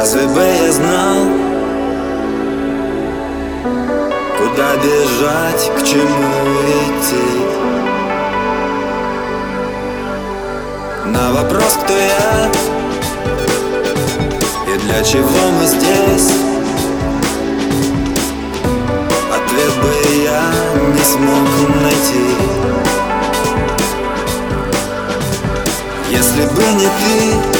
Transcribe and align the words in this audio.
Разве 0.00 0.28
бы 0.28 0.40
я 0.40 0.72
знал, 0.72 1.24
куда 4.38 4.76
бежать, 4.76 5.72
к 5.76 5.84
чему 5.84 6.34
идти? 6.86 7.28
На 11.06 11.32
вопрос, 11.32 11.78
кто 11.82 11.94
я 11.94 12.48
и 14.72 14.78
для 14.78 15.02
чего 15.02 15.50
мы 15.58 15.66
здесь, 15.66 16.30
ответ 19.34 19.74
бы 19.82 19.92
я 20.22 20.42
не 20.94 21.02
смог 21.02 21.48
найти. 21.82 22.36
Если 26.08 26.44
бы 26.54 26.62
не 26.74 26.86
ты, 26.86 27.57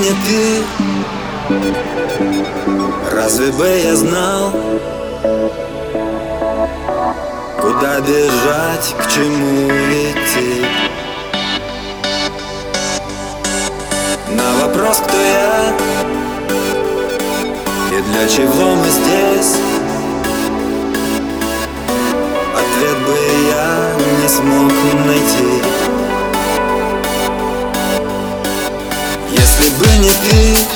Не 0.00 0.08
ты. 0.26 0.64
Разве 3.12 3.52
бы 3.52 3.66
я 3.66 3.94
знал 3.94 4.52
Куда 7.60 8.00
бежать, 8.00 8.96
к 8.98 9.10
чему 9.10 9.68
идти? 9.68 10.64
На 14.30 14.66
вопрос, 14.66 14.98
кто 14.98 15.16
я 15.20 15.74
И 17.90 18.02
для 18.02 18.28
чего 18.28 18.74
мы 18.74 18.88
здесь 18.88 19.56
Ответ 22.54 22.98
бы 23.06 23.18
я 23.50 23.92
не 24.22 24.28
смог 24.28 24.72
найти 25.06 25.81
Если 30.02 30.71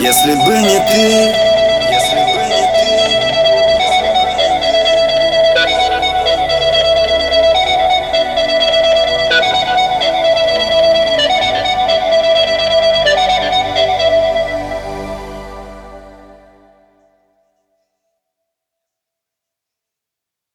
Если 0.00 0.34
бы 0.46 0.60
не 0.62 0.78
ты 0.86 1.47